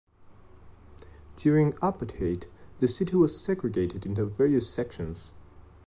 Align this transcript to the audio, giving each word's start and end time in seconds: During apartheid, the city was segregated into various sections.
During 1.35 1.73
apartheid, 1.73 2.45
the 2.79 2.87
city 2.87 3.15
was 3.15 3.39
segregated 3.39 4.07
into 4.07 4.25
various 4.25 4.67
sections. 4.67 5.31